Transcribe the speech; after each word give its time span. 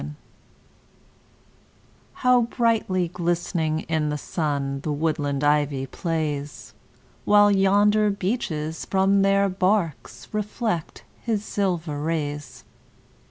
HOME. 0.01 0.15
How 2.25 2.41
brightly 2.49 3.07
glistening 3.09 3.81
in 3.81 4.09
the 4.09 4.17
sun 4.17 4.79
The 4.81 4.91
woodland 4.91 5.43
ivy 5.43 5.85
plays! 5.85 6.73
While 7.23 7.51
yonder 7.51 8.09
beeches 8.09 8.83
from 8.85 9.21
their 9.21 9.47
barks 9.47 10.27
Reflect 10.31 11.03
his 11.21 11.45
silver 11.45 11.99
rays. 12.01 12.63